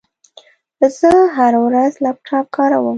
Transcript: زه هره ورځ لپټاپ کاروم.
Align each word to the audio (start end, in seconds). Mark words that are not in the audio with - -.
زه 0.97 1.09
هره 1.35 1.59
ورځ 1.67 1.93
لپټاپ 2.05 2.45
کاروم. 2.55 2.87